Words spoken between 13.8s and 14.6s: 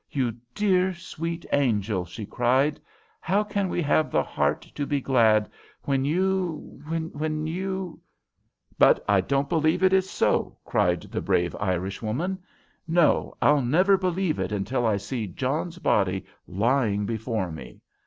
believe it